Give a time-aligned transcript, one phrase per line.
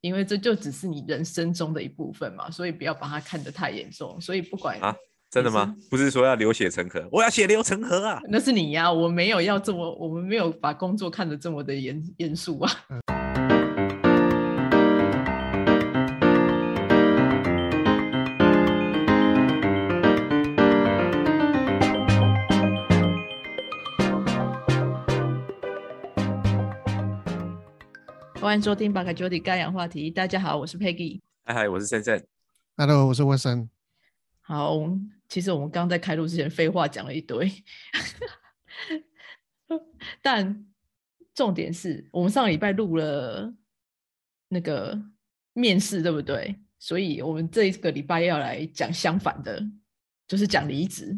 [0.00, 4.20] 因为这就只是你人生中的一部分嘛，所以不要把它看得太严重。
[4.20, 4.94] 所以不管啊，
[5.30, 5.74] 真的吗？
[5.90, 8.20] 不是说要流血成河，我要血流成河啊！
[8.28, 12.70] 那是你呀，我没有要这么，我们没有把工作看得这么的严严肃啊。
[28.48, 30.10] 欢迎收听《巴卡 Jody 干氧话题》。
[30.14, 31.20] 大家好，我是 Peggy。
[31.44, 32.26] 嗨嗨，我是森森。
[32.78, 33.68] Hello，我是温森。
[34.40, 34.88] 好，
[35.28, 37.52] 其实我们刚在开录之前废话讲了一堆，
[40.22, 40.66] 但
[41.34, 43.54] 重点是我们上个礼拜录了
[44.48, 44.98] 那个
[45.52, 46.58] 面试，对不对？
[46.78, 49.62] 所以我们这一个礼拜要来讲相反的，
[50.26, 51.14] 就是讲离职。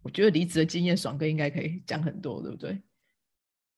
[0.00, 2.80] 我觉得离职的经验，爽哥应该可以讲很多，对不对？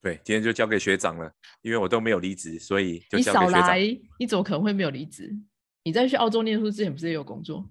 [0.04, 1.32] 对，今天就交给学长了，
[1.62, 3.78] 因为我都没有离职，所以就你少来，
[4.18, 5.34] 你怎么可能会没有离职？
[5.82, 7.66] 你在去澳洲念书之前不是也有工作？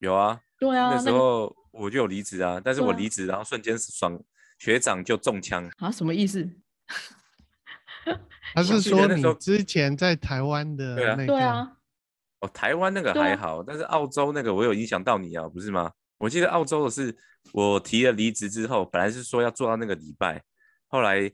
[0.00, 4.20] 有啊，对啊，那时候我就有离职啊，但是我离职，然后瞬间爽，
[4.58, 5.88] 学长就中枪啊？
[5.88, 6.50] 什么意思？
[8.56, 11.26] 他是说你之前在台湾的那个？
[11.26, 11.76] 对啊，
[12.40, 15.92] 哦，台湾那个还好，但是澳洲那个我有影响到你啊，不是吗？
[16.18, 17.16] 我记得澳洲的是
[17.52, 20.42] 我提了离职之后，本来是说要做到那个礼拜，
[20.88, 21.30] 后来。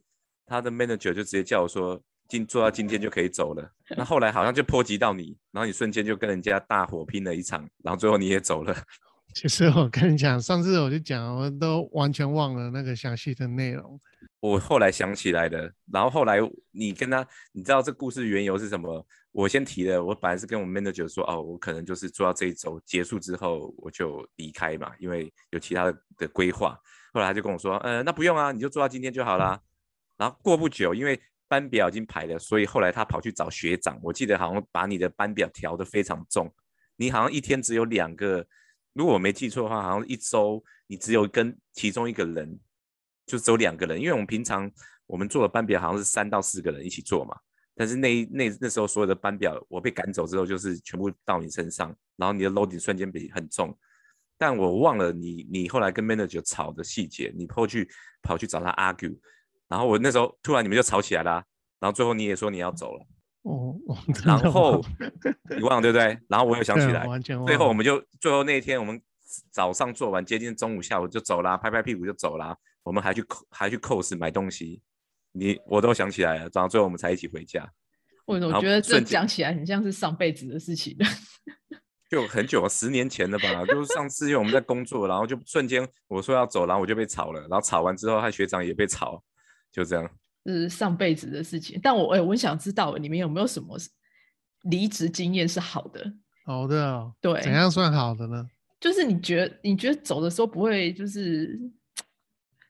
[0.49, 3.71] 他的 manager 就直接叫我说，今做到今天就可以走了。
[3.97, 8.75] 那后来好像就波及到你，然后你瞬间就跟人家大火拼了一场，然后最后你也走了。
[9.35, 14.01] 其实我跟你讲，上次我就讲，我都完全忘了那个详细的内容。
[14.41, 16.39] 我后来想起来的，然后后来
[16.71, 19.07] 你跟他，你知道这故事缘由是什么？
[19.33, 26.79] 我先提的，我本来是跟我 manager 说，哦，我可能就是做到这一周结束之后我就离开嘛，因为有其他的的规划。
[27.13, 29.61] 后来他就跟我说，呃，那不用啊，你就做到今天就好啦。
[30.19, 33.99] 然后过不久，因为班表已经排了，所以后来他跑去找学长。
[34.03, 36.53] 我记得好像把你的班表调得非常重，
[36.97, 38.47] 你好像一天只有两个，
[38.93, 42.59] 如果我没记错的话，好像一周你只有跟其中一个人，
[43.25, 43.99] 就只有两个人。
[43.99, 44.71] 因为我们平常
[45.07, 47.35] 我们做的班表好像是三到四个人一起做嘛，
[47.75, 53.75] 但是那那那时候所有的班表我被赶走之后，就是全部到你身上，然后你的 load 瞬间比很重。
[54.37, 57.89] 但我忘了你你后来跟 manager 吵的细节，你后去
[58.21, 59.17] 跑去找他 argue。
[59.69, 61.43] 然后我那时候突然你们就吵起来了，
[61.79, 63.07] 然后最后你也说你要走了，
[63.43, 63.77] 哦，
[64.25, 64.83] 然后
[65.57, 66.19] 你忘了对不对？
[66.29, 67.07] 然后我又想起来，
[67.47, 69.01] 最后我们就最后那一天我们
[69.53, 72.57] 早上做完，接近中午下午就走啦，拍拍屁股就走啦。
[72.83, 74.81] 我们还去还去 cos 买东西，
[75.33, 77.71] 你我都想起来了，然后最后我们才一起回家。
[78.25, 80.97] 我觉得这讲起来很像是上辈子的事情。
[82.09, 83.65] 就很久了，十年前了吧。
[83.67, 89.23] 就是上次因为我们在工作，然后就瞬间我说要走，然后我就被炒了，然后炒完之后，他学长也被炒。
[89.73, 90.11] 就这样，
[90.47, 91.79] 是上辈子的事情。
[91.83, 93.79] 但我哎，我想知道你们有没有什么
[94.63, 96.13] 离职经验是好的？
[96.45, 98.47] 好的，对，怎样算好的呢？
[98.81, 101.59] 就是你觉得你觉得走的时候不会就是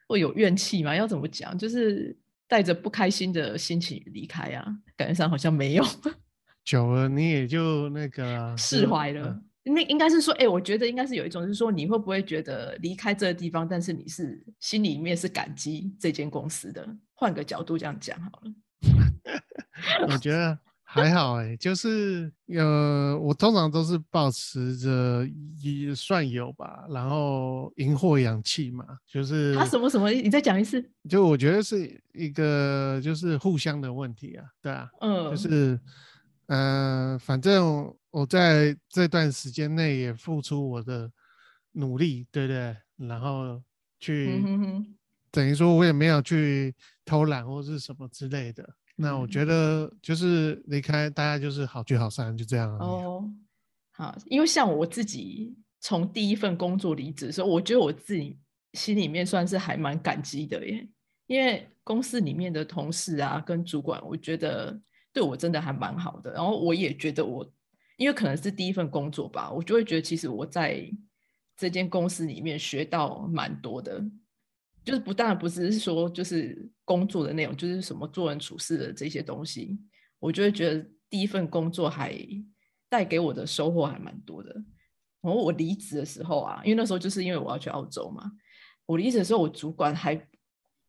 [0.06, 0.94] 会有怨气吗？
[0.96, 1.56] 要怎么讲？
[1.56, 2.16] 就是
[2.46, 4.66] 带着不开心的心情离开啊？
[4.96, 5.84] 感觉上好像没有。
[6.64, 9.40] 久了你也就那个释怀了。
[9.64, 16.88] 那应该是说，哎，我觉得应该是有一种，就是说，你会不会觉得离开这个地方，但是你是心里面是感激这间公司的？
[17.14, 18.52] 换个角度这样讲好了。
[20.08, 25.28] 我觉得还好，哎，就是呃，我通常都是保持着
[25.60, 30.82] 也算有吧，然后引祸养气嘛，就是他什么什么，你再讲一次。
[31.08, 35.78] 就我觉得是一个就是互相的问题啊，对啊，嗯，就是
[36.48, 37.94] 呃，反正。
[38.10, 41.12] 我在这段时间内也付出我的
[41.72, 42.74] 努力，对不对？
[43.06, 43.62] 然后
[44.00, 44.42] 去
[45.30, 48.66] 等于说，我也没有去偷懒或是什么之类的。
[48.96, 52.76] 那我觉得就是离开大家就是好聚好散，就这样。
[52.78, 53.30] 哦，
[53.92, 58.38] 好，因为像我自己从第一份工作离职的时候，我觉得我自己
[58.72, 60.88] 心里面算是还蛮感激的耶，
[61.26, 64.80] 因为公司里面的同事啊跟主管，我觉得
[65.12, 66.32] 对我真的还蛮好的。
[66.32, 67.50] 然后我也觉得我。
[67.96, 70.88] 因为可能是第一份工作吧，我就会觉得其实我在
[71.56, 74.00] 这间公司里面学到蛮多的，
[74.84, 79.80] 就是不但不是说就是工作的内容，就是什么做人处事的这些东西，
[80.20, 82.16] 我就会觉得第一份工作还
[82.88, 84.54] 带给我的收获还蛮多的。
[85.20, 88.30] 然后我离职的时候啊，因为那时候就是因为我要去澳洲嘛，
[88.86, 90.24] 我离职的时候我主管还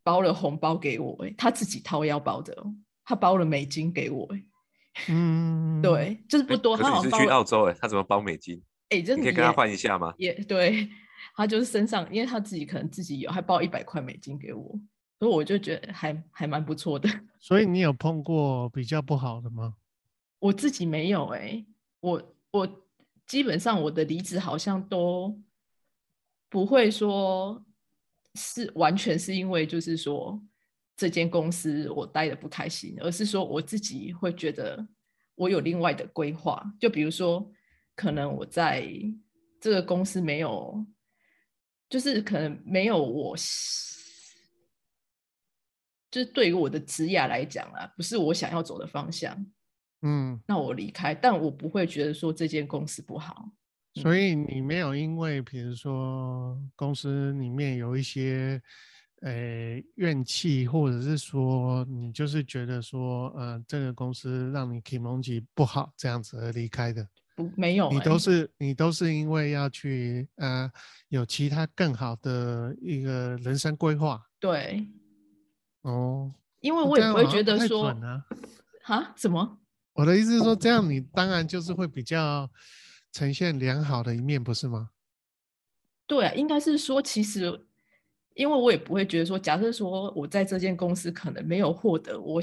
[0.03, 2.55] 包了红包给我，哎，他自己掏腰包的，
[3.09, 4.43] 他包了美金给我，哎。
[5.07, 6.77] 嗯， 对，就是不多。
[6.77, 8.61] 他是去澳洲哎，他怎么包美金？
[8.89, 10.13] 哎，你可以跟他换一下吗？
[10.19, 10.87] 也对，
[11.35, 14.79] 他就是身上，因为他自己可能自己有，还包一百块美金给我。
[15.17, 17.09] 所以我就觉得还还蛮不错的。
[17.41, 19.73] 所以你有碰过比较不好的吗？
[20.37, 21.65] 我自己没有哎，
[22.01, 22.85] 我我
[23.25, 25.35] 基本上我的离职好像都
[26.47, 27.65] 不会说
[28.35, 30.39] 是完全是因为就是说
[30.99, 34.85] 这间公司我待的不开心，而是说我自己会觉得
[35.35, 37.49] 我有另外的规划，就比如说
[37.95, 38.85] 可能我在
[39.61, 40.85] 这个公司没有，
[41.89, 43.33] 就是可能没有我。
[46.11, 49.33] 就是对于我的职业来讲啊，不是我想要走的方向，
[50.01, 53.49] 嗯，那我离开，但我不会觉得说这间公司不好。
[53.93, 58.61] 所以你没有因为，比如说公司里面有一些
[59.21, 67.07] 呃怨气，或者是说你就是觉得说，呃，这个公司让你 k 蒙吉不好这样子而离开的？
[67.35, 70.71] 不，没有，你都是你都是因为要去呃
[71.07, 74.21] 有其他更好的一个人生规划。
[74.39, 74.85] 对。
[75.81, 77.87] 哦，因为我也不会觉得说
[78.83, 79.59] 啊，什么？
[79.93, 82.49] 我的意思是说，这样你当然就是会比较
[83.13, 84.89] 呈现良好的一面，不是吗？
[86.05, 87.67] 对啊，应该是说，其实
[88.33, 92.41] 因为我也不会觉得说，假设说我在这间公司可能没有获得我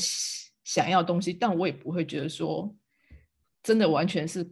[0.65, 2.75] 想要东西，但我也不会觉得说
[3.63, 4.49] 真的完全是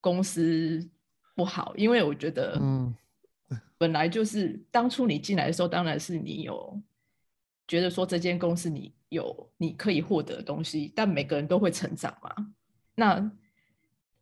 [0.00, 0.88] 公司
[1.34, 2.94] 不好，因为我觉得，嗯，
[3.78, 6.80] 本来就是当初你进来的时候，当然是你有。
[7.68, 12.34] 觉得说这间公司你有你可以获得的东西，但每个人都会成长嘛。
[12.96, 13.30] 那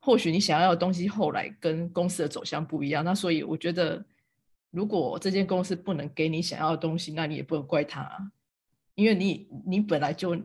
[0.01, 4.05] 或许你想要的东西后来跟公司的走向不一样，那所以我觉得，
[4.71, 8.33] 如果这间公司不能给你想要的东西，那你也不能怪他，
[8.95, 10.37] 因为你你本来就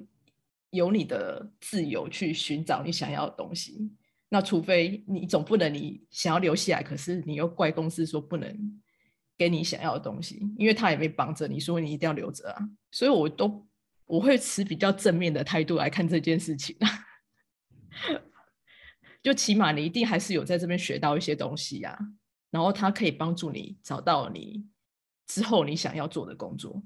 [0.70, 3.92] 有你的自由去寻找你想要的东西。
[4.30, 8.82] 那除非你总不能你想要留下来，可是你又怪公司说不能。
[9.36, 13.68] 给你想要的东西，因为他也没绑着你说你一定要留着啊，所以我都
[14.06, 16.78] 我会持比较正面的态度来看这件事情，
[19.24, 21.98] 就起码你一定还是有在这边学到一些东西呀，
[22.54, 24.66] 然后它可以帮助你找到你
[25.26, 26.82] 之后你想要做的工作，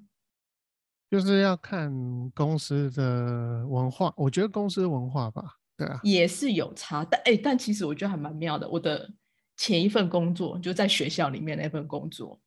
[1.11, 1.91] 就是要看
[2.31, 9.13] 公司的文化，我觉得公司文化吧，对啊，也是有差，但哎，但其实我觉得还蛮妙的，我的。
[9.59, 12.39] 前一份工作就在学校里面那份工作，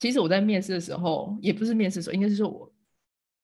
[0.00, 2.74] 其实我在面试的时候，也不是面试的时候，应该是说我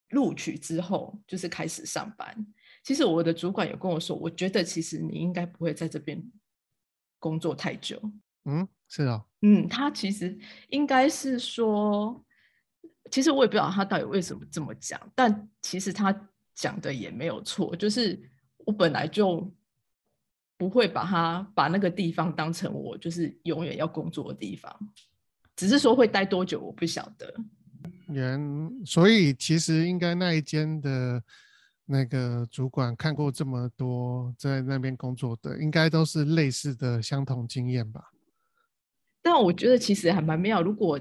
[0.08, 2.44] 录取之后就是开始上班。
[2.82, 6.20] 其实我的主管有跟我说，我觉得其实你应该不会在这边
[7.20, 8.02] 工作太久。
[8.44, 10.38] 嗯，是啊，嗯，他其实
[10.68, 12.24] 应该是说，
[13.10, 16.14] 其实我也不知道他到底为什么这么讲，但其实他
[16.54, 18.20] 讲的也没有错，就是
[18.58, 19.52] 我本来就。
[20.56, 24.72] 不会把他把那个地方当成我就是永远要工作的地方，
[25.56, 27.34] 只是说会待多久我不晓得。
[28.06, 28.40] 原
[28.86, 31.20] 所以其实应该那一间的
[31.84, 38.12] 那个主管看过这么多在那边工作的，应该都是类似的相同经验吧。
[39.24, 40.62] 但我觉得其实还蛮妙。
[40.62, 41.00] 如果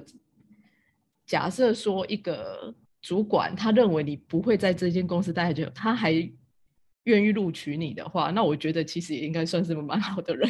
[1.27, 2.73] 假设说一个
[3.03, 6.11] 主管他认为你不会在这间公司待很久，他还。
[7.05, 10.49] 愿意录取你的话，那我觉得其实也应该算是蛮好的人。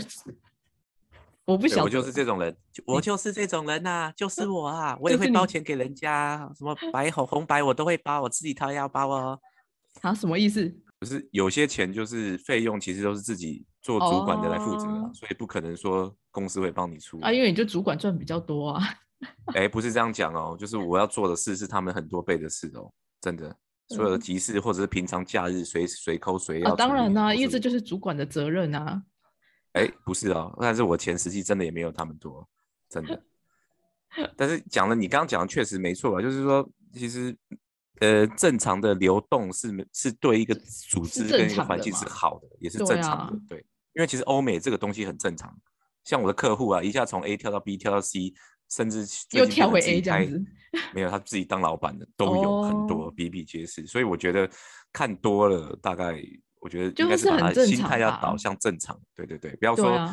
[1.45, 2.55] 我不想，我就是这种人，
[2.85, 9.39] 我就是这种人呐，就是我啊，我也会包钱给人家，什么白红红白我都会包，我自己掏腰包哦。
[10.01, 10.71] 啊，什么意思？
[10.99, 18.81] 不是有些钱就是费用，其实都是自己做主管的来负责，所以不可能说公司会帮你出啊，因为你就主管赚比较多啊。
[19.53, 23.55] 哎，不是这样讲哦，就是我要做的事是他们很多倍的事哦，真的。
[23.89, 29.03] 所有的急事或者是平常假日随随扣随要，当然啦，因为这就是主管的责任啊。
[29.73, 32.47] 哎，不是哦，但是我前实际真的也没有他们多，
[32.89, 33.21] 真的。
[34.37, 36.21] 但是讲了，你刚刚讲的确实没错吧？
[36.21, 37.35] 就是说，其实
[37.99, 40.55] 呃，正常的流动是是对一个
[40.89, 43.39] 组织跟一个环境是好的，也是正常的。
[43.49, 45.55] 对，因为其实欧美这个东西很正常，
[46.03, 48.33] 像我的客户啊，一下从 A 跳到 B 跳到 C。
[48.69, 50.43] 甚至又跳回 A 这样子，
[50.95, 54.49] 没有他自己当老板的 都有很多比比皆是，所以我觉得
[54.91, 56.19] 看多了，大概
[56.59, 60.09] 我觉得应该是把他心态要导向正常，对对对，不要说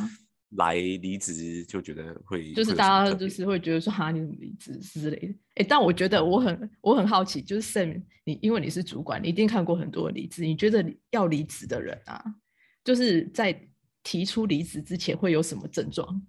[0.56, 12.22] 来离职就觉得会，就是大家就是会觉得说哈你怎么离职之类的，哎，但我觉得我很我很好奇，就是 Sam 你因为你是主管，你一定看过很多离职，你觉得要离职的人啊，
[12.84, 13.58] 就是在
[14.02, 16.23] 提出离职之前会有什么症状？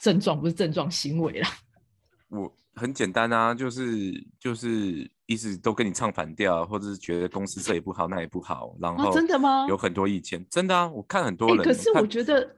[0.00, 1.48] 症状不是症状，行为啦。
[2.30, 9.66] 我很简单啊，就是就是一直都跟你唱反调，或者是觉得公司这也不好那也不好，然后真的吗？
[9.68, 11.64] 有很多意见，真的啊，我看很多人。
[11.64, 12.56] 可是我觉得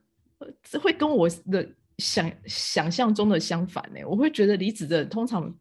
[0.62, 1.68] 这会跟我的
[1.99, 4.00] 想想象中的相反呢。
[4.06, 5.52] 我会觉得离职的通常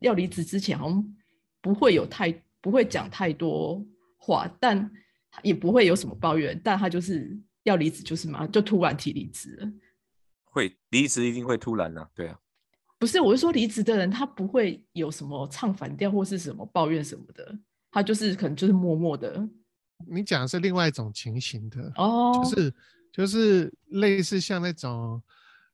[0.00, 1.14] 要离职之前，好像
[1.62, 3.82] 不会有太不会讲太多
[4.18, 4.90] 话，但
[5.42, 9.72] 也不会有什么抱怨，但他就是要离职，就是嘛，就突然提离职了。
[10.44, 12.38] 会离职一定会突然啊，对啊。
[12.98, 17.58] 不是，我是说离职的人，他不会有什么唱反调或是什么抱怨什么的，
[17.90, 19.48] 他就是可能就是默默的。
[20.06, 22.74] 你讲的是另外一种情形的哦，就是
[23.12, 25.22] 就是类似像那种，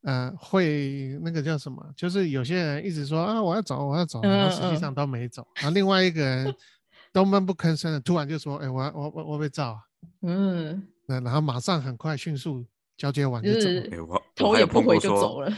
[0.03, 1.85] 呃，会那个叫什么？
[1.97, 5.47] 就是有些人一直说啊，我要走，我要走，然后实际上都没走。
[5.57, 6.55] 然后另外一个人
[7.13, 9.79] 都闷不吭声的，突然就说，哎，我我我我被照。
[10.23, 12.65] 嗯，那然后马上很快迅速
[12.97, 13.69] 交接完就走。
[14.07, 15.51] 我头也不回就走了。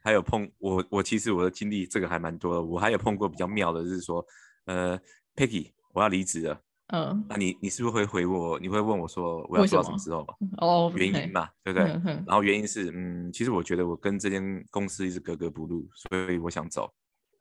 [0.00, 4.24] 还有碰我我其实我的经历这个还蛮多的，我还有碰过比较妙的，是说，
[4.66, 4.98] 呃
[5.34, 6.60] ，Peggy，我要离职了。
[6.94, 8.60] 嗯，那你你是不是会回我？
[8.60, 10.26] 你会问我说我要做到什么时候？
[10.58, 11.88] 哦，原因嘛，对不对？
[12.26, 16.92] 然后原因是，嗯，其实我觉得我跟这间公司一直格格不入，所以我想走。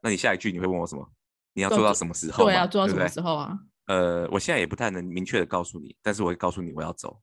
[0.01, 1.08] 那你下一句你会问我什么？
[1.53, 2.46] 你要做到什么时候？
[2.46, 3.60] 对啊，做到什么时候啊？
[3.88, 7.20] 呃，我现在也不太能明确的告诉你，但是我会告诉你我要走。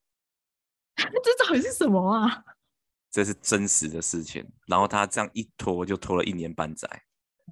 [1.22, 2.44] 这到底是什么啊？
[3.10, 4.46] 这是真实的事情。
[4.66, 6.88] 然后他这样一拖就拖了一年半载。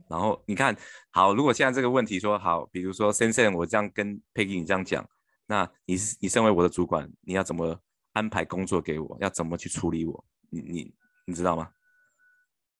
[0.09, 0.77] 然后你看
[1.11, 5.09] 好，如果现在这个问题说好，比如说先生，我这样跟佩吉你这样讲，
[5.47, 7.81] 那你是你身为我的主管，你要怎么
[8.13, 9.17] 安排工作给我？
[9.21, 10.25] 要怎么去处理我？
[10.51, 11.71] 你你你知道吗？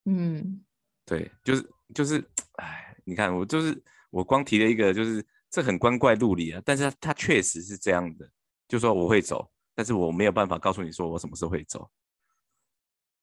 [0.05, 0.63] 嗯，
[1.05, 2.23] 对，就是就是，
[2.57, 8.31] 哎，你看我就是我光提了一个，就是这很光怪陆离啊，但是他他确实是这样的，
[8.69, 11.89] 就说我会走，但是我没有办法告诉你说我什么时候会走。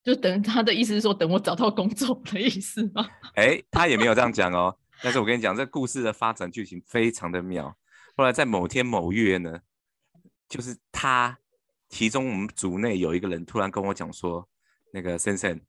[0.03, 3.09] 就等他的意思是说，等我找到工作的意思吗？
[3.35, 4.77] 哎，他也没有这样讲哦。
[5.01, 7.75] 但是我跟你讲，这故事的发展剧情非常的妙。
[8.15, 9.61] 后来在某天某月呢，
[10.47, 11.39] 就是他
[11.89, 14.47] 其中我们组内有一个人突然跟我讲说，
[14.91, 15.59] 那个森森，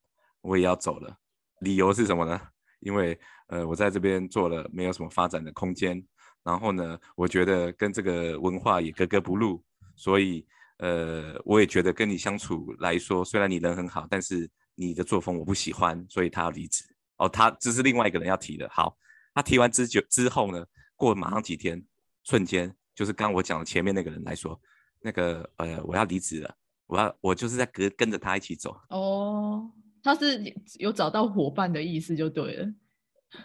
[0.42, 1.16] 我也要走了。
[1.60, 2.40] 理由是什么呢？
[2.80, 6.04] 因为呃，我在这边做了没有什么发展的空间，
[6.42, 9.62] 然后呢，我觉得跟这个文化也格格不入，
[9.94, 10.44] 所以。
[10.78, 16.84] 呃，我也觉得跟你相处来说，虽然你人很好，但是你的作风我不喜欢，所以他要离职。
[17.16, 18.68] 哦，他这是另外一个人要提的。
[18.70, 18.96] 好，
[19.32, 20.66] 他提完之久之后呢，
[20.96, 21.80] 过马上几天，
[22.24, 24.60] 瞬间就是刚我讲的前面那个人来说，
[25.00, 26.52] 那个呃，我要离职了，
[26.86, 28.76] 我要我就是在跟跟着他一起走。
[28.90, 29.70] 哦，
[30.02, 30.42] 他是
[30.80, 32.66] 有找到伙伴的意思就对了。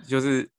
[0.07, 0.49] 就是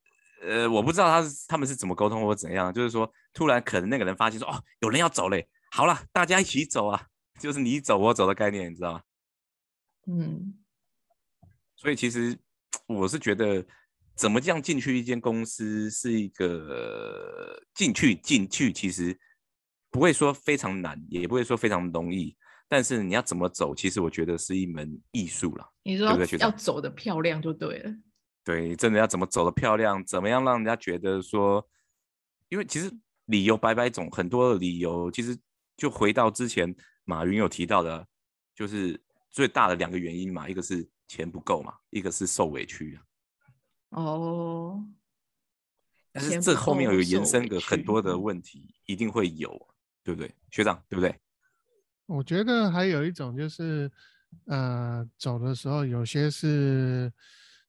[0.42, 5.48] 呃，我不知道他是他们是怎么沟通或怎样，就是说突然可能那个人发现说，哦，有人要走嘞。
[5.70, 7.06] 好了，大家一起走啊！
[7.40, 9.02] 就是你走我走的概念，你知道吗？
[10.08, 10.58] 嗯。
[11.76, 12.38] 所以其实
[12.86, 13.64] 我是觉得，
[14.14, 19.18] 怎么这样进去一间公司是一个进去进去，其实
[19.90, 22.36] 不会说非常难，也不会说非常容易。
[22.68, 25.66] 但是你要怎么走，其实我觉得是一门艺术了。
[25.82, 26.06] 你说
[26.38, 27.90] 要走的漂亮就对了。
[28.44, 31.66] 对，真的要怎么走的漂亮，怎么样让人家觉得说，
[32.50, 32.92] 因为其实
[33.24, 35.38] 理由百百种，很多的理由其实。
[35.80, 38.06] 就回到之前马云有提到的，
[38.54, 43.02] 就是最大的两个原因嘛，一个是钱不够嘛，一个是受委屈啊。
[43.88, 44.86] 哦，
[46.12, 51.18] 但是这后面有延伸个很多的问题，一定会有，对不对，学长，对不对？
[52.04, 53.90] 我觉得还有一种就是，
[54.44, 57.10] 呃，走的时候有些是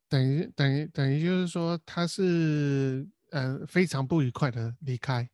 [0.09, 5.29] 等于等于等于就是说他是呃非常不愉快的离开，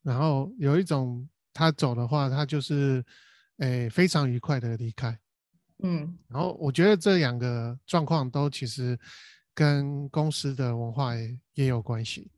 [0.00, 1.28] 然后有一种。
[1.58, 3.04] 他走的话，他就是，
[3.56, 5.18] 诶，非常愉快的离开，
[5.82, 8.96] 嗯，然后我觉得这两个状况都其实
[9.52, 12.30] 跟公司的文化也也有关系，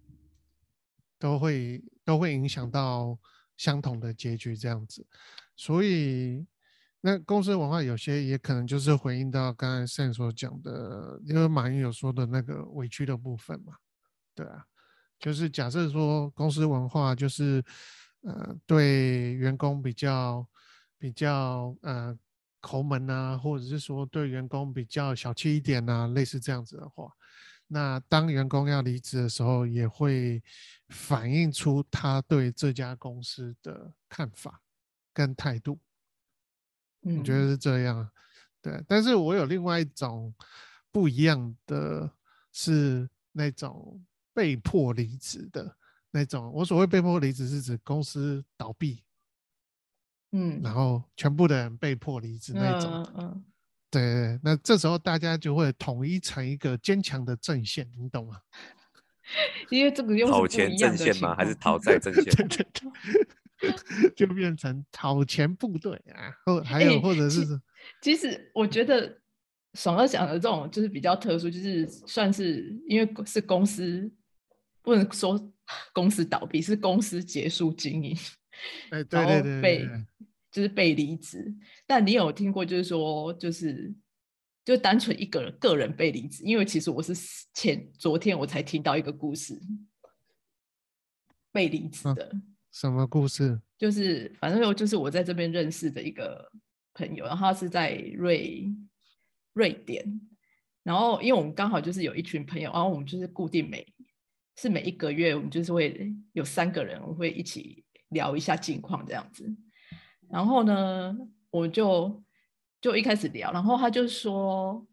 [1.19, 3.19] 都会都会影响到
[3.59, 5.07] 相同的结局这样子，
[5.55, 6.47] 所以
[7.03, 13.75] 那公司文化有些也可能就是回应到刚才 Sam 所讲的，因为马云有说的那个委屈的部分嘛，
[14.35, 14.65] 对啊，
[15.19, 17.63] 就是假设说公司文化就是。
[18.23, 20.47] 呃，对员工比较
[20.99, 22.17] 比较呃
[22.61, 27.11] 抠门啊，或者是说对员工比较小气一点啊，类似这样子的话，
[27.67, 30.43] 那当员工要离职的时候，也会
[30.89, 34.61] 反映出他对这家公司的看法
[35.15, 35.79] 跟态度。
[37.01, 38.11] 我觉得是这样，
[38.61, 38.85] 对。
[38.87, 40.35] 但是我有另外一种
[40.93, 42.13] 不一样的
[42.53, 45.79] 是那种被迫离职的。
[46.13, 49.05] 那种我所谓被迫离职是指公司倒闭，
[50.33, 53.45] 嗯，然后全部的人被迫离职那种，嗯嗯，
[53.91, 58.41] 对，那这时候大家就会统一成一个坚强的阵线，你懂吗？
[59.71, 61.37] 因为这个又讨钱阵线吗？
[61.37, 62.25] 还是讨债阵 线？
[62.25, 67.47] 对对对， 就变成讨钱部队啊，或还有或者是，
[68.03, 69.21] 其实我觉得
[69.75, 74.13] 爽哥讲的这种就是比较特殊，就是算是因为是公司。
[74.83, 75.53] 不能说
[75.93, 78.17] 公司倒闭，是公司结束经营，
[78.91, 79.89] 哎，对对对，被
[80.51, 81.55] 就是被离职。
[81.87, 83.95] 但你有听过，就是说，就是
[84.65, 86.43] 就单纯一个人个人被离职？
[86.45, 87.15] 因为其实我是
[87.55, 89.61] 前昨天我才听到一个故事，
[91.53, 92.33] 被离职的。
[92.73, 93.61] 什么故事？
[93.77, 96.51] 就是反正就是我在这边认识的一个
[96.95, 98.73] 朋友，然后他是在瑞
[99.53, 100.21] 瑞典，
[100.83, 103.85] 然后因为我们刚好就是有一群朋友，然后我们就是固定每
[104.61, 109.49] 是每一个月我们就是会有三个人，我会一起聊一下近况这样子。
[110.29, 111.17] 然后呢，
[111.51, 112.23] 我就
[112.81, 114.87] 就一开始聊，然后他就说，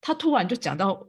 [0.00, 1.06] 他突然就讲到。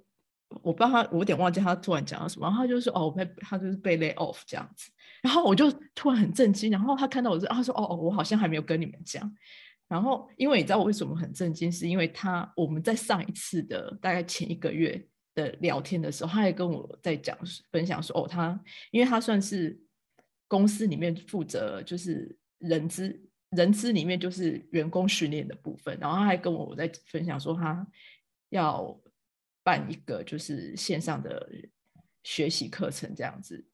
[0.62, 2.46] 我不知道他，我有点忘记他突然讲到什么。
[2.46, 4.92] 然后他就说：“哦，我被他就是被 lay off 这样子。”
[5.24, 6.70] 然后我就突然很震惊。
[6.70, 9.36] 然后他看到我说：“他说哦哦，我好像还没有跟你们讲。”
[9.90, 15.04] 然后因为你知道我为什么很震惊，是因为他我们在上一次的大概前一个月
[15.36, 17.38] 的聊天的时候，他也跟我在讲
[17.72, 18.60] 分享说：“哦，他
[18.92, 19.80] 因为他算是
[20.48, 23.22] 公司里面负责就是人资
[23.52, 27.88] 人资里面就是员工训练的部分。”然后他还跟我在分享说他
[28.50, 29.00] 要。
[29.66, 31.50] 办一个就是线上的
[32.22, 33.66] 学习课程这样子，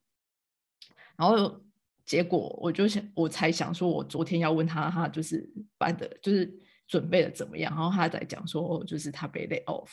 [1.17, 1.59] 然后
[2.05, 6.47] 结果我就想，我才想说，我昨天要问他，他就是办的，就是
[6.87, 7.73] 准备的怎么样？
[7.75, 9.89] 然后他在讲说，就是他被 lay off，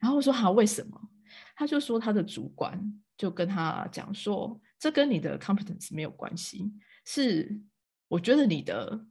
[0.00, 1.00] 然后我说他为什么？
[1.56, 2.80] 他就说他的主管
[3.16, 6.72] 就跟他讲说，这跟你的 competence 没有关系，
[7.04, 7.60] 是
[8.08, 9.06] 我觉得你的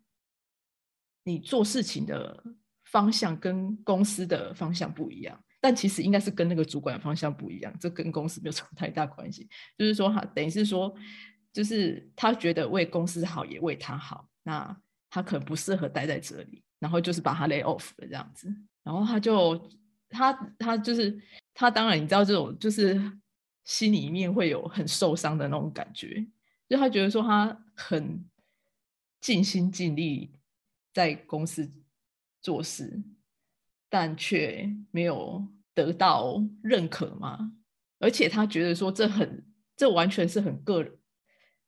[1.24, 2.44] 你做事情的
[2.86, 5.42] 方向跟公司的方向不一样。
[5.62, 9.48] 但其实应该是跟那个主管方向不一样，这跟公司没有什么太大关系。
[9.78, 10.94] 就是说，哈等于是说，
[11.54, 14.78] 就是他觉得为公司好也为他好，那
[15.10, 18.54] 他可能不适合待在这里，然后就是把他 lay off 了这样子。
[18.84, 19.70] 然后他就
[20.14, 21.20] 他他就是
[21.54, 23.02] 他当然你知道这种就是
[23.66, 26.26] 心里面会有很受伤的那种感觉，
[26.70, 28.24] 就他觉得说他很
[29.20, 30.32] 尽心尽力
[30.94, 31.70] 在公司
[32.42, 33.02] 做事。
[33.96, 37.52] 但却没有得到认可嘛？
[38.00, 39.46] 而且他觉得说这很，
[39.78, 40.92] 这完全是很个人、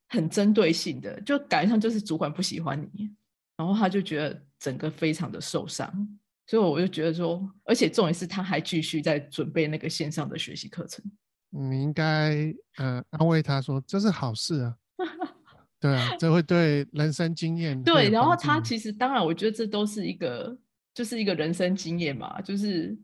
[0.07, 3.15] 很针对性的，就感觉上就是主管不喜欢你，
[3.55, 6.19] 然后他就觉得整个非常的受伤。
[6.45, 11.03] 所以我就觉得说，而且重点是他还继续在准备那个线上的学习课程。
[11.49, 14.77] 你应该呃安慰他说这是好事啊，
[15.79, 18.09] 对啊，这会对人生经验对。
[18.09, 20.57] 然后他其实当然，我觉得这都是一个。
[20.95, 22.97] 就是一个人生经验嘛，就是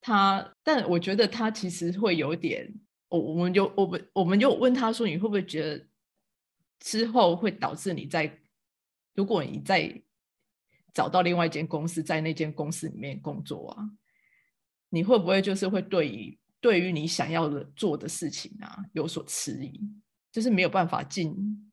[0.00, 2.72] 他，但我觉得他其实会有点，
[3.08, 5.84] 我我们就我们我们就问他说，你会不会觉得
[6.78, 8.38] 之后会导致你在，
[9.16, 10.00] 如果你在
[10.92, 13.84] 找到另外一间公司，在那间公司里面工作啊，
[14.88, 19.80] 你会不会就是会对于对于你想要的做的事情啊有所迟疑，
[20.30, 21.72] 就是没有办法进，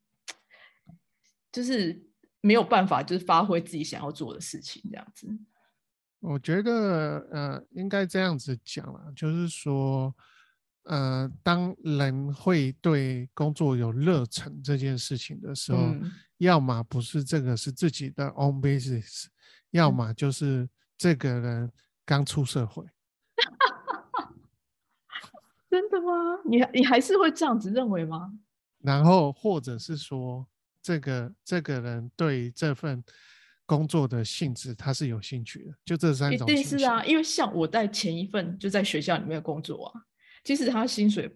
[1.52, 2.06] 就是。
[2.42, 5.28] 没有办法，就是发挥自己想要做的事情，这样子。
[6.22, 10.16] 我觉得，呃，应该这样子讲了，就是说，
[10.84, 15.94] 呃，当人会对工作有热忱这件事情的时候，
[16.38, 19.26] 要么不是这个是自己的 own business，
[19.72, 21.72] 要么就是这个人
[22.06, 22.86] 刚出社会。
[25.70, 26.12] 真的吗？
[26.46, 28.34] 你你还是会这样子认为吗？
[28.80, 30.48] 然后，或者是说。
[30.82, 33.04] 这个这个人对这份
[33.66, 35.76] 工作的性质，他是有兴趣的。
[35.84, 37.04] 就这三种，一定是啊。
[37.04, 40.02] 因为像我在前一份就在学校里面工作啊，
[40.44, 41.30] 其实他薪水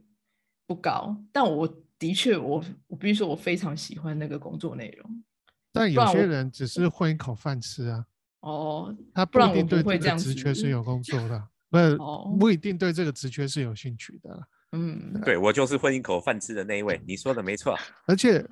[0.66, 1.68] 不高，但我
[2.00, 5.24] 的确，我我必须说，我非常喜欢那个工作内容。
[5.72, 8.06] 但有些人只是混一口饭吃啊。
[8.42, 14.48] 哦，他不一定对这个职缺是有工作的，不不一定对这个职缺是有兴趣的。
[14.74, 17.78] 嗯，对我就是混一口饭吃的那一位，你说的没错。
[18.06, 18.46] 而且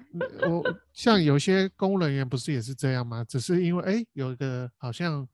[0.48, 3.24] 我像有些公务人员不是也是这样吗？
[3.28, 5.28] 只是因为哎，有一个好像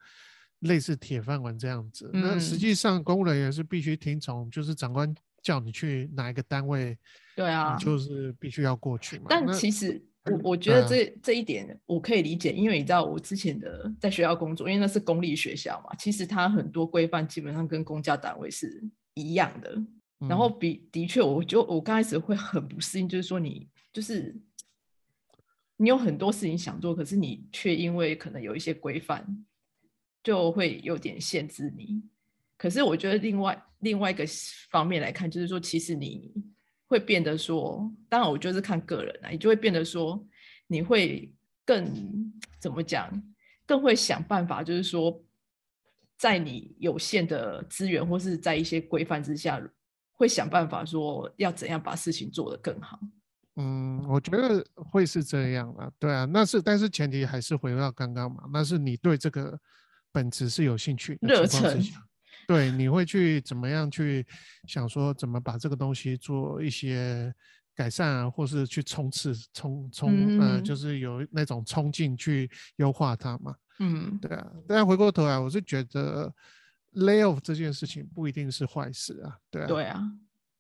[0.59, 2.09] 类似铁饭碗这样子。
[2.13, 6.97] 那实际上公务人员是必须听从，就是长官叫你去哪一个单位，
[7.35, 9.25] 对啊，就是必须要过去嘛。
[9.29, 19.81] 但其实我我觉得这这一点我可以理解，因为你知道我之前的在学校工作，因为那是公立学校嘛，其实它很多规范基本上跟公家单位是一样的。
[20.27, 24.35] 然后比的确，我就我刚开始会很不适应，就是说你就是
[25.77, 29.23] 你有很多事情想做，可是你却因为可能有一些规范，
[30.27, 32.03] 就会有点限制你。
[32.57, 34.25] 可是我觉得另外另外一个
[34.69, 36.33] 方面来看，就是说其实你
[36.87, 40.21] 会变得说，当然我就是看个人啊，你就会变得说
[40.67, 41.33] 你会
[41.65, 41.89] 更
[42.59, 43.09] 怎么讲，
[43.65, 45.23] 更会想办法，就是说
[46.17, 49.61] 在你有限的资源或是在一些规范之下。
[50.19, 52.99] 会想办法说要怎样把事情做得更好。
[53.55, 59.59] 嗯，我觉得会是这样啊，对啊，那是但是前提还是回到刚刚嘛，那是你对这个
[60.17, 61.79] 本质是有兴趣、热忱，
[62.47, 64.25] 对，你会去怎么样去
[64.67, 67.31] 想说怎么把这个东西做一些
[67.75, 73.55] 改善啊，或是去冲刺、冲冲呃，就是有那种冲劲去优化它嘛。
[73.79, 74.51] 嗯，对啊。
[74.67, 76.33] 但回过头来，我是觉得
[76.95, 80.11] lay off 这件事情不一定是坏事啊，对啊，对啊，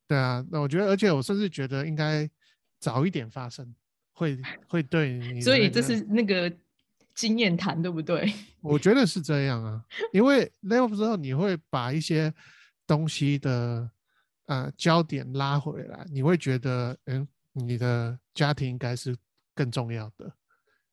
[0.07, 0.45] 对啊。
[0.51, 2.29] 那我觉得，而且我甚至觉得应该。
[2.79, 3.73] 早一点发生，
[4.13, 6.47] 会会对你，所以这是那个
[7.17, 8.31] 经验谈，对不对？
[8.61, 12.31] 我觉得是这样啊，因为 level 之后，你会把一些
[12.85, 13.89] 东西的
[14.45, 19.17] 呃焦点拉回来，你会觉得，嗯，你的家庭应该是
[19.55, 20.31] 更重要的，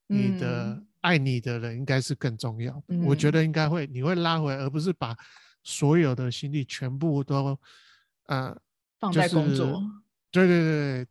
[0.07, 2.97] 你的爱你的人应该是更重要的。
[3.05, 5.15] 我觉得应该会，你会拉回来，而不是把
[5.63, 7.59] 所有的心力全部都
[8.29, 8.57] 呃
[8.99, 9.81] 放在工作。
[10.31, 11.07] 对对对。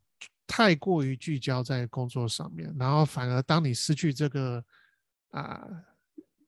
[0.45, 4.63] 太过于聚焦在工作上面，然后反而当你失去这个
[5.34, 5.67] 啊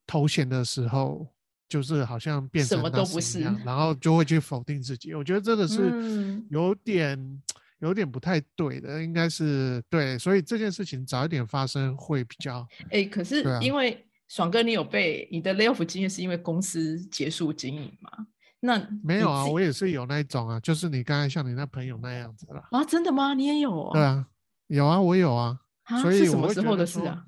[0.06, 1.26] 头衔的时候，
[1.68, 5.14] 就是好像变成什么都不是， 然后就会去否定自己。
[5.14, 7.42] 我觉得这个是有点
[7.80, 12.66] 有点不太对的，应该是对，所以这件事情早一点发生会比较。
[12.90, 18.26] 哎，可是因为爽哥，你有被你的 layoff 经验是因为公司结束经营吗？
[18.60, 23.34] 那没有啊，我也是有那一种啊，就是你刚才像你那朋友那样子了啊，真的吗？
[23.34, 23.90] 你也有？
[23.92, 24.26] 对啊，
[24.68, 25.60] 有啊，我有啊。
[26.00, 27.26] 所以什么时候的事啊？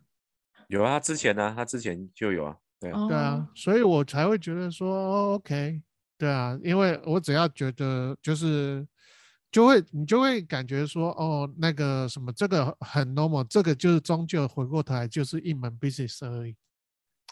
[0.68, 2.56] 有啊，之前呢，他之前就有啊。
[2.80, 5.82] 对对啊，所以我才会觉得说，OK，
[6.16, 8.86] 对啊，因为我只要觉得就是
[9.50, 16.54] 就会你就会感觉说，哦，那个什么这个很 normal，这个就是终究回过头来就是一门 business 而已。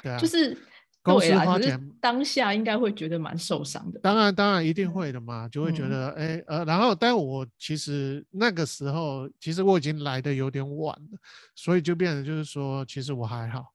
[0.02, 0.58] 对啊，就是。
[1.06, 4.00] 对啊，可是当下应该会觉得蛮受伤的。
[4.00, 11.18] 当然，当然一定会的嘛，就会觉得哎呃，然后，但我其实那个时候，其实我已经来的有点晚了，
[11.54, 13.72] 所以就变成就是说，其实我还好，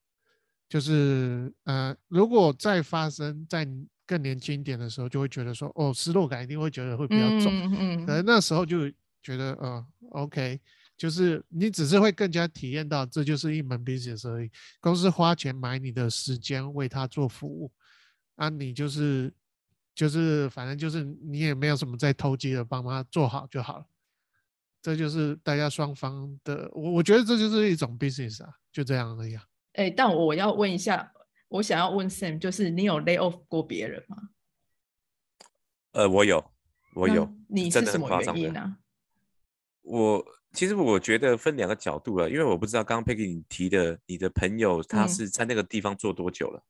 [0.68, 3.66] 就是呃，如果再发生在
[4.06, 7.52] 更年轻一点的时候，就会觉得说，哦，失落感一定会觉得会比较重。
[7.52, 8.06] 嗯嗯。
[8.06, 8.90] 可能那时候就
[9.22, 10.60] 觉得，嗯，OK。
[11.02, 14.48] 就是你只是会更加体验到，这就是一门 business 而已。
[14.78, 17.72] 公司花钱买你的时间，为他做服务，
[18.36, 19.34] 啊，你就是
[19.96, 23.86] 就是反正就是你也没有什么在投机的，帮他做好就好了。
[24.80, 29.36] 这就是大家双方的，我我觉得这就是一种 business 啊，就这样而已。
[29.72, 31.12] 哎，但我要问一下，
[31.48, 34.28] 我想要问 Sam，就是你有 lay off 过别人吗？
[35.94, 36.52] 呃，我有，
[36.94, 37.28] 我有。
[37.48, 38.76] 你是什么原因呢？
[39.82, 40.24] 我。
[40.54, 46.62] 其实我觉得分两个角度了，因为我不知道刚刚佩 y 你提的你的朋友他是在那个地方做多久了，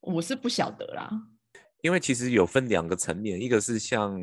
[0.00, 1.10] 我是不晓得啦。
[1.82, 4.18] 因为其实有分两个层面，一个是像，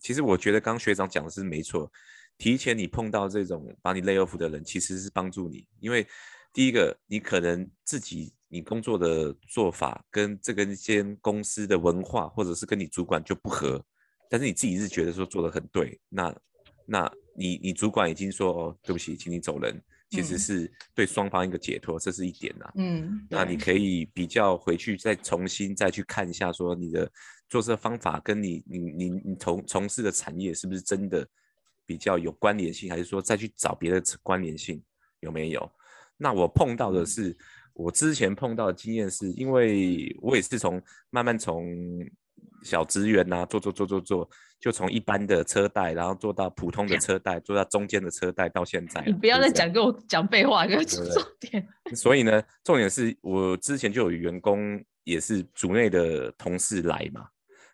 [0.00, 1.90] 其实我觉得刚学长讲的是没错，
[2.36, 6.06] 提前你碰到这种把你 lay off 的人，其实是帮助你，因为
[6.52, 13.82] 第一个你可能自己你工作的做法跟这个间公司的文化，或者是跟你主管就不合，
[14.28, 16.30] 但是你自己是觉得说做的很对，那
[16.88, 17.08] 那。
[17.40, 22.68] 你你主管已经说哦，对不起，请你走人，其实是对双方一个解脱，这是一点呐。
[22.74, 27.08] 嗯，那你可以比较回去，再重新再去看一下，说你的
[27.48, 31.24] 做事方法跟你你你你从从事的产业是不是真的
[31.86, 34.82] 比较有关联性，还是说再去找别的关联性
[35.20, 35.70] 有没有？
[36.16, 37.38] 那我碰到的是，
[37.72, 41.64] 我之前碰到的经验是，因为我也是从慢慢从。
[42.62, 49.02] 小职员呐，做做做做做，就从一般的车贷，然后做到普通的车贷，做到中间的车贷，到现在。
[49.06, 51.04] 你不要再讲跟我讲废话，跟重
[51.40, 51.66] 点。
[51.94, 57.26] 所以呢，重点是我之前就有员工，也是组内的同事来嘛，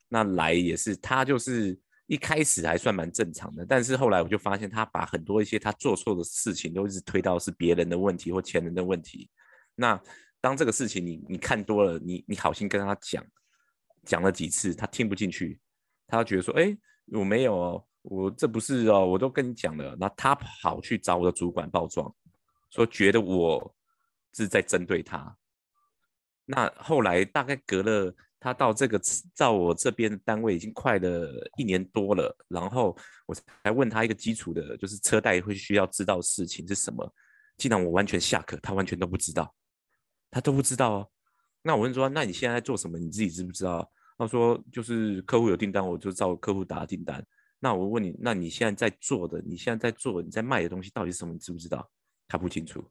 [0.08, 9.28] 那来也是他就是一开始还算蛮正常的，但是后来我就发现他把很多一些他做错的事情，都一直推到是别人的问题或前人的问题。
[9.74, 9.98] 那
[10.40, 13.24] 当这个事情你你看多了，你你好心跟他讲。
[14.04, 15.58] 讲了几次，他听不进去，
[16.06, 16.76] 他觉得说：“哎，
[17.12, 22.14] 我没有哦，我这不是哦，我都跟你讲了。”那他跑去找我的主管报状，
[22.70, 23.74] 说觉得我
[24.34, 25.36] 是在针对他。
[26.44, 29.00] 那后来大概隔了他到这个
[29.34, 32.94] 到我这边单位已经快了一年多了，然后
[33.26, 37.10] 我才问他一个基础的，就是车贷会需要知道事情是什么，
[37.56, 39.54] 既然我完全下课，他完全都不知道，
[40.30, 41.10] 他都不知道哦。
[41.62, 42.98] 那我问说，那你现在在做什么？
[42.98, 43.90] 你自己知不知道？
[44.16, 47.24] 他说就是客户有订单，我就照客户打订单。
[47.58, 51.32] 那我问你，那你现在在做的，你现在在做，你在卖的东西到底是什么？
[51.32, 51.90] 你知不知道？
[52.28, 52.84] 他不清楚，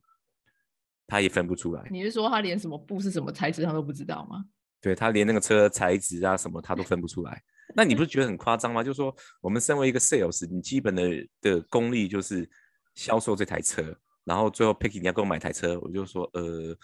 [1.06, 1.88] 他也分不出来。
[1.90, 4.44] 你是说他连什么布是什么材质他都不知道吗？
[4.80, 7.42] 对他连那个车材质啊什么他都分不出来。
[7.74, 8.82] 那你不是觉得很夸张吗？
[8.82, 12.48] 就是说，我们身为一个 sales，你基本的的功力就是
[12.94, 16.76] 销售这台车，然后最后 Picky 你要给我买台车，我就说，呃，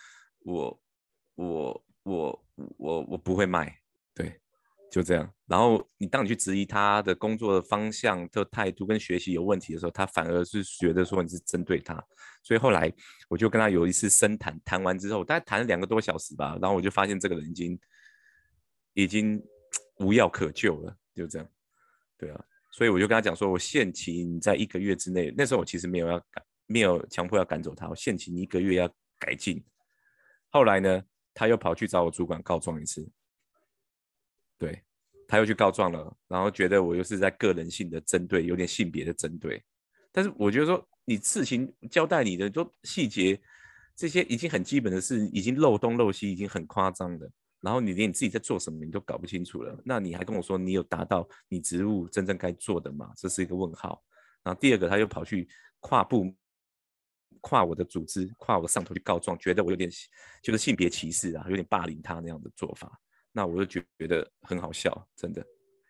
[0.45, 0.81] 我
[1.35, 2.45] 我我
[2.79, 3.79] 我我不会卖，
[4.15, 4.41] 对，
[4.91, 5.33] 就这样。
[5.47, 11.95] 然后你当你去质疑他的工作的方向、的态度跟学习有问题的时候，他反而是觉得说你是针对他。
[12.43, 12.93] 所以后来
[13.29, 17.79] 我就跟他有一次深谈，谈完之后，大概谈了两个多小时吧，然后我就发现这个人已经
[18.95, 19.43] 已经。
[20.01, 21.47] 无药可救了，就这样，
[22.17, 25.31] 对啊，所以我就跟他讲说，我限期你在一个月之内。
[25.37, 29.63] 那时候我其实没有要赶，没有强迫要赶走他，我限期你一个月要改进。
[30.49, 31.03] 后来呢，
[31.35, 33.07] 他又跑去找我主管告状一次，
[34.61, 34.83] 对，
[35.27, 39.65] 他又去告状了，然后觉得我又是在个人性的针对，有点性别的针对。
[40.13, 43.41] 但是我觉得说，你事情交代你的，都细节
[43.97, 47.31] 这些已经很基本的事，已经漏东漏西，已经很夸张的。
[47.61, 53.13] 然后你连你自己在做什么你都搞不清楚了，那你还跟我说你有达到你职务真正该做的吗？
[53.17, 54.03] 这是一个问号。
[54.43, 56.35] 然后第二个，他又跑去跨部、
[57.41, 59.91] 跨我的组织、跨我上头去告状，觉得我有点
[60.43, 62.99] 就是性别歧视啊，有点霸凌他那样的做法。
[63.33, 65.45] 那我就觉觉得很好笑，真的。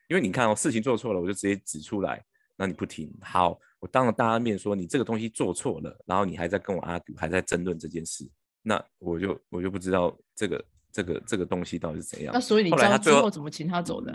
[0.09, 2.25] 因为你看哦，事情做错了，我就直接指出来，
[2.57, 3.13] 那你不听。
[3.21, 8.29] 好，我当着大家面说你这个东西做错了，然后你还在跟我 argue，还在争论这件事，
[8.63, 10.65] 那我就我就不知道这个。
[10.93, 12.35] 这个这个东西到底是怎样？
[12.35, 14.13] 那所以你知道最后怎么请他走的？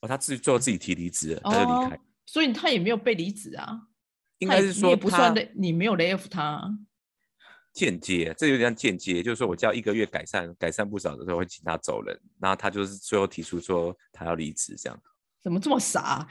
[0.00, 1.96] 哦，他自己最后自己提离职，他就离开。
[2.26, 3.82] 所以他也没有被离职啊？
[4.38, 6.76] 应该是说也不算的，你没有 lay off 他。
[7.72, 15.02] 间接，这有点像间接，就是说我叫一个月改善，改善不少的时候会请他走人，然后他就是最后提出说他要离职这样。
[15.40, 16.26] 怎么这么傻？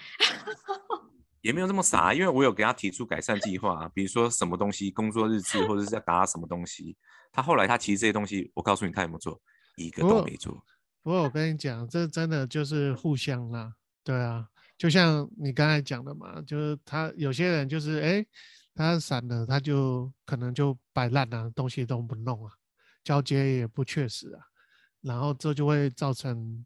[1.41, 6.95] 也没有这么傻，因为我有给他提出改善计划，比如说什么东西，工作日志或者是要打什么东西。
[7.31, 9.41] 他后来他其实这些东西，我告诉你他有没有做？
[9.77, 10.63] 一个都没做。
[11.01, 13.73] 不过我跟你讲，这真的就是互相啦，
[14.03, 14.45] 对啊，
[14.77, 18.23] 就像你刚才讲的嘛，就是他有些人就是哎，
[18.81, 22.51] 他散了，他就可能就摆烂啊，东西都不弄啊，
[23.03, 24.43] 交接也不确实啊，
[25.01, 26.65] 然后这就会造成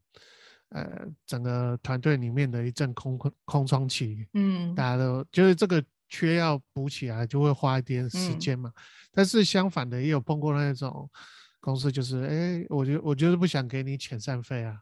[0.69, 4.27] 呃整个团队里面的一阵空空空窗期。
[4.33, 8.71] 嗯，大家都就是这个缺要补起来，就会花一点时间嘛。
[9.11, 11.09] 但是相反的，也有碰过那种。
[11.61, 14.77] 公司就是，哎，我就我就是不想给你遣散费啊，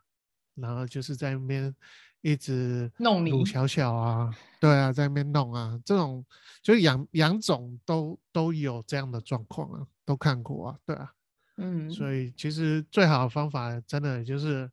[0.55, 1.73] 然后就是在那边
[2.23, 6.25] 一直弄你小小啊，对啊，在那边弄啊，这种
[6.63, 11.13] 就是养养种都都有这样的状况啊，都看过啊，对啊，
[11.57, 14.71] 嗯，所以其实最好的方法真的就是，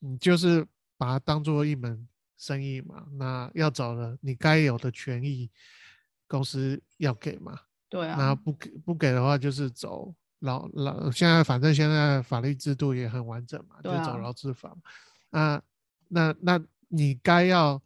[0.00, 0.66] 你就是
[0.98, 5.48] 把它当做一门生意嘛，那要走了，你该有的权益
[6.26, 10.14] 公司要给嘛，对啊，那不给不给的话就是走。
[10.40, 14.74] 劳劳现在反正现在法律制度也很完整嘛，就走劳资法。
[15.32, 15.60] 啊，
[16.08, 16.58] 那那
[16.90, 17.82] 你该要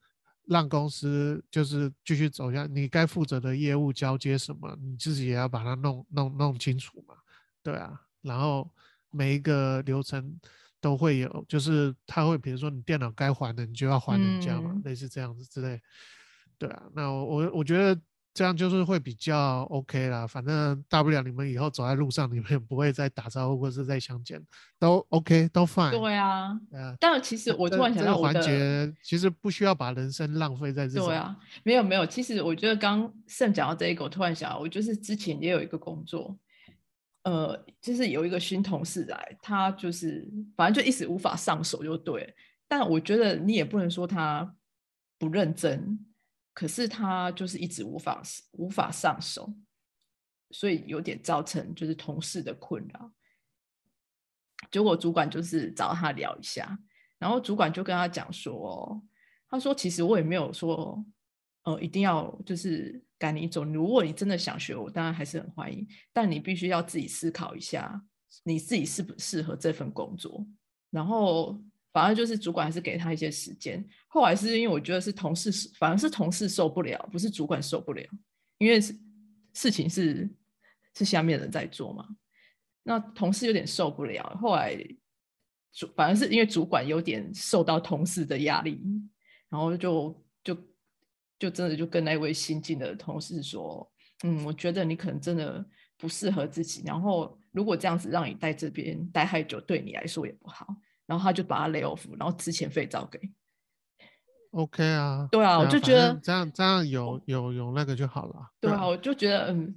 [0.47, 7.15] 让公司就是继续走下，你该负责的业务交接什么，你自己也要把它弄弄弄清楚嘛。
[7.63, 8.69] 对啊，然后
[9.11, 10.37] 每一个流程
[10.81, 15.81] 都会有，就是他会比如说你电脑该还的，你就要还人家嘛，类似这样子之类。
[16.59, 18.01] 对啊，那我我我觉得。
[18.35, 24.45] 这样就是会比较 OK 啦，反正大不了你们以后走在路上，你们也不会再打招呼或者是再相见，
[24.77, 25.93] 都 OK，都 fine。
[25.93, 26.97] 对啊，啊。
[26.99, 32.05] 但其实我突然想到，环节其实不需要把人生浪费在这对啊，没有没有。
[32.05, 36.37] 其实我觉得刚盛讲到这一个，我突然想到，我就是之前也有一个工作，
[37.23, 42.35] 呃，就是有一个新同事来，他就是反正就一时无法上手就对。
[42.67, 44.53] 但我觉得你也不能说他
[45.21, 46.05] 不认真。
[46.55, 49.53] 可是他就是一直无法无法上手，
[50.53, 53.13] 所以有点造成就是同事的困扰。
[54.71, 56.79] 结果主管就是找他聊一下，
[57.19, 59.05] 然后主管就跟他讲说
[59.51, 61.05] ：“他说其实我也没有说，
[61.65, 63.65] 呃，一定要就是赶你走。
[63.65, 65.85] 如果你真的想学，我当然还是很欢迎。
[66.13, 68.01] 但你必须要自己思考一下，
[68.45, 70.47] 你自己适不适合这份工作。
[70.91, 71.61] 然后。”
[71.95, 78.05] 反正就是主管还是给他一些时间，后来是因为我觉得是同事，反而是同事受不了，不是主管受不了，
[78.59, 80.29] 因为事情是
[80.97, 82.05] 是下面人在做嘛，
[82.83, 84.77] 那同事有点受不了，后来
[85.73, 88.81] 主反而是因为主管有点受到同事的压力，
[89.49, 90.59] 然后就就
[91.39, 93.89] 就真的就跟那位新进的同事说，
[94.25, 95.65] 嗯，我觉得你可能真的
[95.97, 100.67] 不适合自己，然后如果这样子让你待这边待太久，对你来说也不好。
[101.07, 103.21] 然后他就把他 lay off，然后之前费照给。
[104.53, 108.51] OK 啊，对啊，我就觉得这样这样有有有那个就好了。
[108.61, 109.75] 对啊，我就觉得嗯，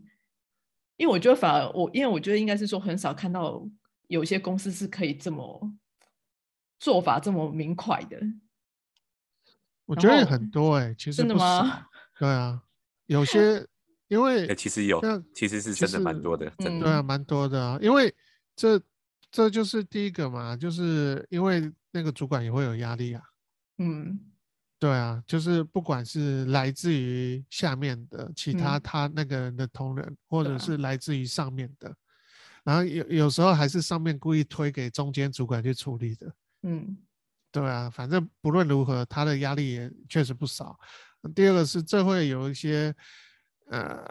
[0.97, 3.67] 因为我觉得反而我，因为我觉得应该是说很少看到
[4.07, 5.73] 有些公司是可以这么
[6.79, 8.19] 做法这么明快的。
[9.85, 11.87] 我觉得很多哎，其实真的吗？
[12.19, 12.61] 对啊，
[13.07, 13.65] 有些
[14.09, 15.01] 因为其实有，
[15.33, 17.79] 其实是真的蛮多的，真的对啊，蛮多的啊。
[17.81, 18.13] 因为
[18.55, 18.79] 这
[19.31, 23.21] 这就是第一个嘛，就是因为那个主管也会有压力啊。
[23.77, 24.19] 嗯，
[24.79, 31.95] 对啊，就是不管是来自于下面的其他他那个人的同仁，或者是来自于上面的，
[32.63, 36.33] 然后有有时候还是上面故意推给中间主管去处理的。
[36.63, 36.97] 嗯。
[37.49, 40.77] 对啊，反正不论如何，他的压力也确实不少。
[41.33, 42.93] 第二个是，这会有一些，
[43.67, 44.05] 呃，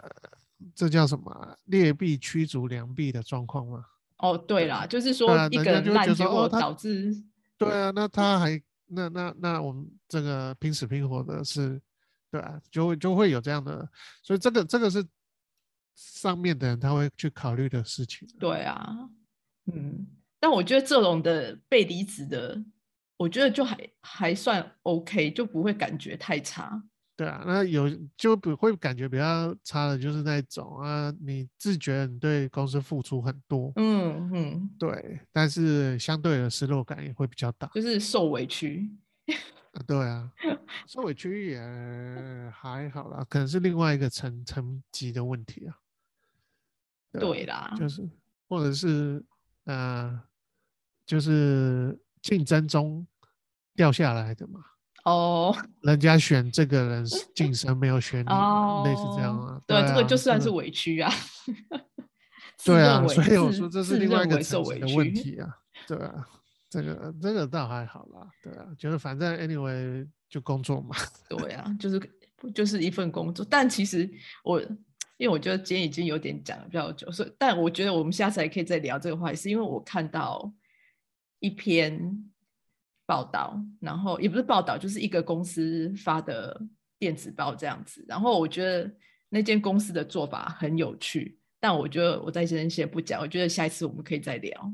[0.75, 3.85] 这叫什么劣币驱逐良币的状况吗？
[4.17, 7.15] 哦，对啦，就是说一个烂结果导致。
[7.57, 11.81] 对啊，那他还那那那我们这个拼死拼活的是，
[12.31, 13.89] 对啊，就会就会有这样的，
[14.23, 15.05] 所以这个这个是
[15.95, 18.27] 上面的人他会去考虑的事情。
[18.39, 19.09] 对啊，
[19.71, 20.07] 嗯，
[20.39, 22.63] 但我觉得这种的被离职的。
[23.19, 26.79] 我觉得就还还算 OK，就不会感觉太差。
[27.17, 38.89] 对啊，那有就不会感觉比较差的，就是那种啊，你自觉你对公司付出很多，嗯嗯，对，但是相对的失落感也会比较大，就是受委屈。
[39.85, 40.31] 对啊，
[40.87, 45.75] 受委屈也还好啦，可能是另外一个层层级的问题啊。
[47.11, 48.07] 对啦，就是
[48.47, 49.21] 或者是
[49.65, 50.21] 呃，
[51.05, 51.99] 就是。
[52.19, 53.07] 竞争中
[53.73, 54.59] 掉下来的嘛？
[55.07, 59.61] 哦， 人家选这个人晋升没有选你，类似这样啊？
[59.65, 61.11] 对，这个就算是委屈啊。
[62.65, 65.47] 对啊，所以我说这是另外一个层次的问题啊。
[65.87, 66.27] 对啊，
[66.69, 68.27] 这个这个倒还好啦。
[68.43, 70.95] 对啊，就是反正 anyway 就工作嘛。
[71.29, 72.01] 对啊，就是
[72.53, 73.45] 就是一份工作。
[73.49, 74.09] 但其实
[74.43, 74.59] 我
[75.17, 80.51] 因为我觉得今天已经有点讲的比较久，所以但我觉得我们下次还可以再聊这个话题，是因为我看到。
[81.39, 82.25] 一篇
[83.07, 86.61] 报道，然后也不是报道，就是一个公司发的
[86.99, 88.05] 电子报这样子。
[88.05, 88.93] 然后我觉得
[89.29, 94.73] 那间公司的做法很有趣，但我觉得我在这边先不讲，我觉得下一次我们可以再聊。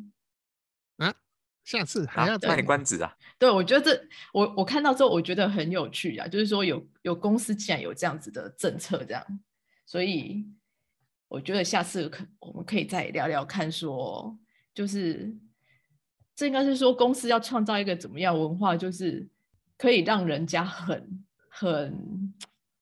[0.97, 1.13] 啊，
[1.63, 3.15] 下次还要卖关子啊？
[3.37, 9.23] 对，我觉得这我我看到之后，我觉得很有趣啊，就是说有有公司既然有这样子的政策，这样，
[9.85, 10.43] 所以
[11.27, 14.35] 我觉得下次可我们可以再聊聊看，说
[14.73, 15.31] 就是。
[16.35, 19.27] 这应该是说公司要创造一个怎么样文化，就是
[19.77, 22.33] 可以让人家很很，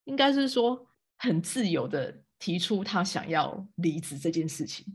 [0.06, 0.88] 应该是说
[1.18, 4.86] 很自由的提出他想要离职这件事情，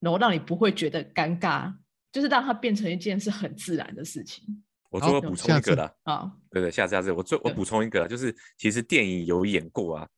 [0.00, 1.72] 然后让你不会觉得尴尬，
[2.10, 4.44] 就是让它变成一件是很自然的事情。
[4.90, 10.08] 我最后补充一个了啊，对对，下次下次我最我补充一个，就是其实电影有演过啊，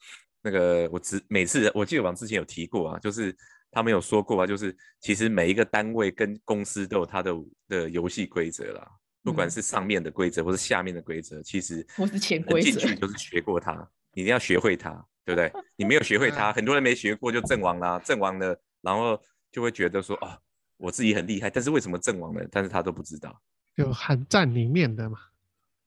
[0.43, 3.37] 那个我只每次我记得我之前有提过啊，就是。
[3.77, 7.35] 他们有说过啊，就是其实每一个单位跟公司都有它的
[7.69, 8.91] 的游戏规则啦，
[9.23, 14.93] 不管是上面的规则或是下面的规则，其实我是潜规则，进去都是学过它，你一定要学会它，
[15.27, 15.53] 对不对？
[15.77, 19.21] 你没有学会它， 很多人没学过就阵亡啦，阵亡了，然后
[19.53, 20.39] 就会觉得说啊，
[20.79, 22.49] 我自己很厉害，但是为什么阵亡了？
[22.51, 23.39] 但是他都不知道，
[23.77, 25.19] 就寒战里面的嘛。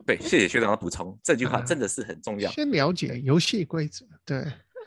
[0.05, 2.51] 对，谢谢学长的补充，这句话真的是很重要。
[2.51, 4.45] 先了解游戏规则，对，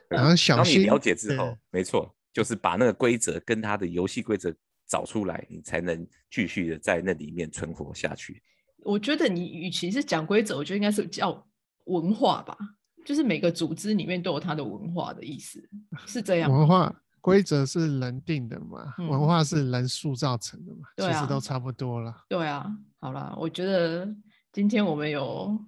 [0.09, 0.75] 然后小心。
[0.75, 2.15] 当你了解之后，没错。
[2.33, 4.55] 就是把那个规则跟他的游戏规则
[4.87, 8.43] 找出来，你才能继续的在那里面存活下去。
[8.79, 11.47] 我觉得你与其是讲规则，我觉得应该是叫
[11.85, 12.57] 文化吧。
[13.05, 15.61] 就是每个组织里面都有它的文化的意思，
[16.07, 16.49] 是这样。
[16.49, 22.15] 文化规则是人定的嘛，文化是人塑造成的嘛，其实都差不多了。
[22.29, 24.09] 对啊，好了，我觉得
[24.53, 25.59] 今天我们有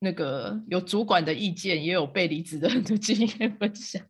[0.00, 4.02] 那个有主管的意见，也有被离职的人的经验分享。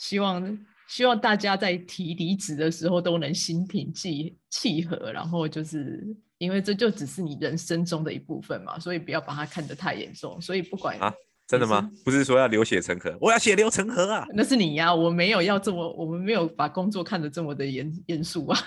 [0.00, 0.58] 希望
[0.88, 6.02] 希望大家在提离职的时候都能心平气气和，然后就是
[6.38, 10.40] 因为这就只是你人生中的一部分嘛，所以不要把它看得太严重。
[10.40, 11.12] 所以不管啊，
[11.46, 11.90] 真的吗？
[12.02, 14.26] 不是说要流血成河，我要血流成河啊！
[14.34, 18.58] 那是你呀，我没有要这么，我们没有把工作看得这么的严严肃啊。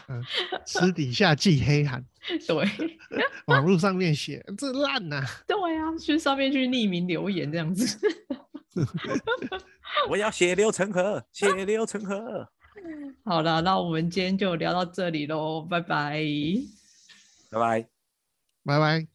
[0.67, 2.05] 私底下记黑函，
[2.47, 2.69] 对，
[3.47, 5.25] 网络上面写这烂呐。
[5.47, 7.99] 对啊，去上面去匿名留言这样子。
[10.09, 12.47] 我要血流成河，血流成河。
[13.23, 16.21] 好了，那我们今天就聊到这里喽，拜拜，
[17.49, 17.87] 拜拜，
[18.65, 19.12] 拜拜。